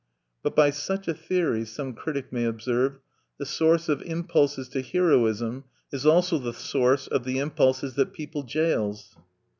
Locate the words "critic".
1.93-2.33